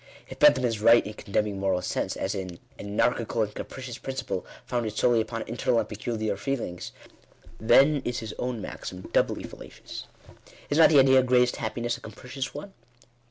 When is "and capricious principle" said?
3.43-4.47